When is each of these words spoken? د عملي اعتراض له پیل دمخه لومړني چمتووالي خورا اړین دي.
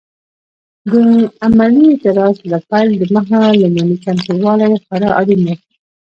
د 0.91 0.93
عملي 1.45 1.85
اعتراض 1.91 2.35
له 2.51 2.57
پیل 2.69 2.89
دمخه 3.01 3.39
لومړني 3.61 3.97
چمتووالي 4.03 4.71
خورا 4.83 5.09
اړین 5.19 5.41
دي. 5.47 5.55